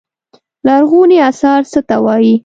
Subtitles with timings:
[0.67, 2.35] لرغوني اثار څه ته وايي.